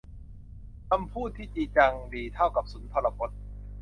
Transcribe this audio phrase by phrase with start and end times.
[0.89, 3.39] คำพูดที่จริงจังดีเท่ากับสุนทรพจน์